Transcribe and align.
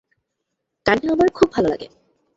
গানটা 0.85 1.07
আমার 1.11 1.29
খুব 1.33 1.47
ভালো 1.53 1.67
লাগে। 1.67 1.87